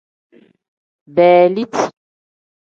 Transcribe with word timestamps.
Beeliti. 1.15 1.83